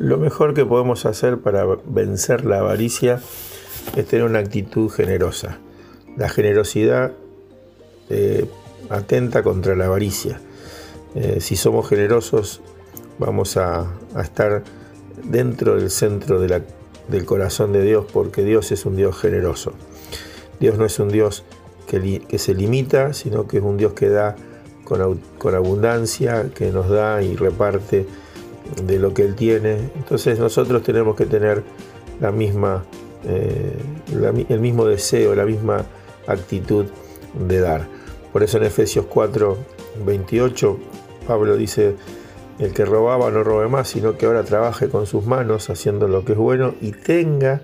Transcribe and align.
Lo 0.00 0.16
mejor 0.16 0.54
que 0.54 0.64
podemos 0.64 1.04
hacer 1.04 1.40
para 1.40 1.66
vencer 1.84 2.46
la 2.46 2.60
avaricia 2.60 3.20
es 3.94 4.06
tener 4.06 4.24
una 4.24 4.38
actitud 4.38 4.88
generosa. 4.88 5.58
La 6.16 6.30
generosidad 6.30 7.12
eh, 8.08 8.46
atenta 8.88 9.42
contra 9.42 9.76
la 9.76 9.84
avaricia. 9.84 10.40
Eh, 11.14 11.42
si 11.42 11.54
somos 11.54 11.86
generosos, 11.86 12.62
vamos 13.18 13.58
a, 13.58 13.92
estar 14.18 14.64
dentro 15.22 15.76
del 15.76 15.90
centro 15.90 16.40
del 16.40 17.24
corazón 17.26 17.74
de 17.74 17.82
Dios, 17.82 18.06
porque 18.10 18.42
Dios 18.42 18.72
es 18.72 18.86
un 18.86 18.96
Dios 18.96 19.18
generoso. 19.18 19.74
Dios 20.60 20.78
no 20.78 20.86
es 20.86 20.98
un 20.98 21.10
Dios 21.10 21.44
que, 21.86 22.38
se 22.38 22.54
limita, 22.54 23.12
sino 23.12 23.46
que 23.46 23.58
es 23.58 23.62
un 23.62 23.76
Dios 23.76 23.92
que 23.92 24.08
da 24.08 24.34
con, 24.84 25.54
abundancia, 25.54 26.48
que 26.54 26.70
nos 26.72 26.88
da 26.88 27.22
y 27.22 27.36
reparte 27.36 28.06
de 28.84 28.98
lo 28.98 29.14
que 29.14 29.22
Él 29.22 29.34
tiene. 29.34 29.76
Entonces 29.96 30.38
nosotros 30.38 30.82
tenemos 30.82 31.16
que 31.16 31.26
tener 31.26 31.62
la 32.20 32.30
misma, 32.32 32.84
eh, 33.24 33.76
el 34.48 34.60
mismo 34.60 34.84
deseo, 34.86 35.34
la 35.34 35.44
misma 35.44 35.84
actitud 36.26 36.86
de 37.48 37.60
dar. 37.60 37.86
Por 38.32 38.42
eso 38.42 38.58
en 38.58 38.64
Efesios 38.64 39.06
4, 39.06 39.56
28, 40.04 40.78
Pablo 41.26 41.56
dice, 41.56 41.96
el 42.58 42.72
que 42.72 42.84
robaba 42.84 43.30
no 43.30 43.42
robe 43.42 43.68
más, 43.68 43.88
sino 43.88 44.16
que 44.16 44.26
ahora 44.26 44.44
trabaje 44.44 44.88
con 44.88 45.06
sus 45.06 45.24
manos 45.24 45.70
haciendo 45.70 46.08
lo 46.08 46.24
que 46.24 46.32
es 46.32 46.38
bueno 46.38 46.74
y 46.80 46.92
tenga 46.92 47.62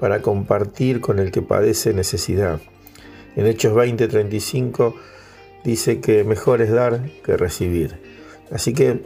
para 0.00 0.20
compartir 0.20 1.00
con 1.00 1.20
el 1.20 1.30
que 1.30 1.42
padece 1.42 1.94
necesidad. 1.94 2.60
En 3.36 3.46
Hechos 3.46 3.74
20, 3.74 4.08
35 4.08 4.96
dice 5.64 6.00
que 6.00 6.24
mejor 6.24 6.60
es 6.60 6.72
dar 6.72 7.08
que 7.24 7.36
recibir. 7.36 8.00
Así 8.50 8.74
que 8.74 9.02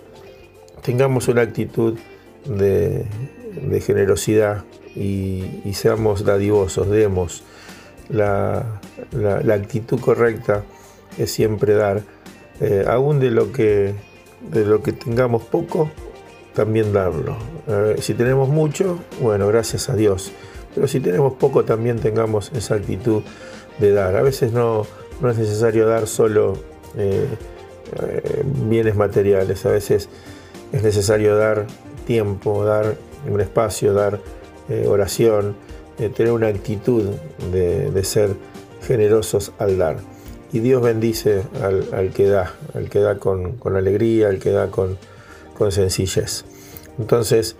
tengamos 0.82 1.28
una 1.28 1.42
actitud 1.42 1.98
de, 2.44 3.06
generosidad 3.80 4.64
y, 4.94 5.72
seamos 5.74 6.24
dadivosos, 6.24 6.88
demos. 6.88 7.42
La, 8.08 8.80
actitud 9.52 10.00
correcta 10.00 10.62
es 11.18 11.32
siempre 11.32 11.74
dar, 11.74 12.02
eh, 12.60 12.84
aún 12.86 13.20
de 13.20 13.30
lo, 13.30 13.52
que, 13.52 13.94
de 14.50 14.64
lo 14.64 14.82
que 14.82 14.92
tengamos 14.92 15.42
poco, 15.42 15.90
también 16.54 16.92
darlo. 16.92 17.36
si 18.00 18.14
tenemos 18.14 18.48
mucho, 18.48 18.98
bueno, 19.20 19.46
gracias 19.48 19.90
a 19.90 19.94
Dios. 19.94 20.32
Pero 20.74 20.88
si 20.88 21.00
tenemos 21.00 21.32
poco, 21.34 21.64
también 21.64 21.98
tengamos 21.98 22.52
esa 22.54 22.74
actitud 22.74 23.22
de 23.78 23.92
dar. 23.92 24.14
A 24.16 24.22
veces 24.22 24.52
no, 24.52 24.86
no 25.20 25.30
es 25.30 25.38
necesario 25.38 25.86
dar 25.86 26.06
solo 26.06 26.58
eh, 26.96 27.26
eh, 28.00 28.42
bienes 28.44 28.96
materiales, 28.96 29.64
a 29.66 29.70
veces 29.70 30.08
es 30.72 30.82
necesario 30.82 31.36
dar 31.36 31.66
tiempo, 32.06 32.64
dar 32.64 32.96
un 33.28 33.40
espacio, 33.40 33.92
dar 33.92 34.20
eh, 34.68 34.86
oración, 34.88 35.56
tener 35.96 36.32
una 36.32 36.48
actitud 36.48 37.04
de, 37.50 38.04
ser 38.04 38.34
generosos 38.86 39.52
al 39.58 39.78
dar. 39.78 39.96
Y 40.52 40.58
Dios 40.58 40.82
bendice 40.82 41.42
al, 41.62 42.12
que 42.12 42.28
da, 42.28 42.52
al 42.74 42.90
que 42.90 43.00
da 43.00 43.18
con, 43.18 43.56
alegría, 43.76 44.28
al 44.28 44.38
que 44.38 44.50
da 44.50 44.70
con 44.70 44.98
sencillez. 45.70 46.44
Entonces, 46.98 47.56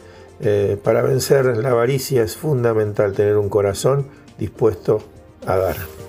para 0.83 1.01
vencer 1.01 1.57
la 1.57 1.71
avaricia 1.71 2.23
es 2.23 2.37
fundamental 2.37 3.15
tener 3.15 3.39
un 3.39 3.49
corazón 3.49 4.07
dispuesto 4.39 5.01
a 5.47 5.57
dar. 5.57 6.06